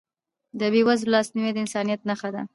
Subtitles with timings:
[0.59, 2.41] د بېوزلو لاسنیوی د انسانیت نښه ده.